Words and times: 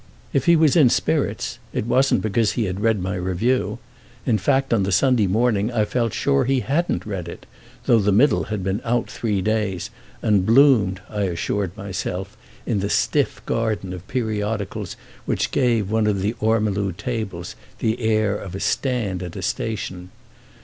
If 0.33 0.45
he 0.45 0.55
was 0.55 0.75
in 0.75 0.89
spirits 0.89 1.59
it 1.73 1.85
wasn't 1.85 2.23
because 2.23 2.53
he 2.53 2.63
had 2.65 2.79
read 2.81 2.99
my 2.99 3.13
review; 3.13 3.77
in 4.25 4.39
fact 4.39 4.73
on 4.73 4.81
the 4.81 4.91
Sunday 4.91 5.27
morning 5.27 5.71
I 5.71 5.85
felt 5.85 6.11
sure 6.11 6.45
he 6.45 6.61
hadn't 6.61 7.05
read 7.05 7.27
it, 7.27 7.45
though 7.85 7.99
The 7.99 8.11
Middle 8.11 8.45
had 8.45 8.63
been 8.63 8.81
out 8.83 9.11
three 9.11 9.43
days 9.43 9.91
and 10.23 10.43
bloomed, 10.43 11.01
I 11.07 11.25
assured 11.25 11.77
myself, 11.77 12.35
in 12.65 12.79
the 12.79 12.89
stiff 12.89 13.45
garden 13.45 13.93
of 13.93 14.07
periodicals 14.07 14.95
which 15.27 15.51
gave 15.51 15.91
one 15.91 16.07
of 16.07 16.23
the 16.23 16.33
ormolu 16.41 16.93
tables 16.97 17.53
the 17.77 17.99
air 18.01 18.35
of 18.35 18.55
a 18.55 18.59
stand 18.59 19.21
at 19.21 19.35
a 19.35 19.43
station. 19.43 20.09